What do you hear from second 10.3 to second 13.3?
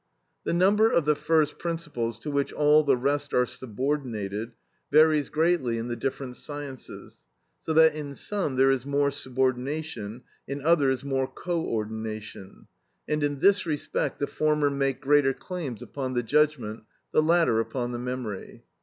in others more co ordination; and